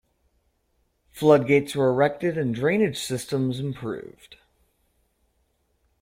Flood 1.11 1.45
gates 1.45 1.75
were 1.75 1.89
erected 1.91 2.35
and 2.35 2.55
drainage 2.55 2.97
systems 2.97 3.59
improved. 3.59 4.37